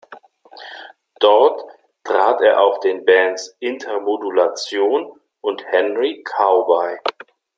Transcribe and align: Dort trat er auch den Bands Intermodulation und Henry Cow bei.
Dort 1.19 1.61
trat 2.03 2.41
er 2.41 2.59
auch 2.59 2.79
den 2.79 3.05
Bands 3.05 3.55
Intermodulation 3.59 5.11
und 5.41 5.63
Henry 5.67 6.23
Cow 6.23 6.65
bei. 6.67 6.99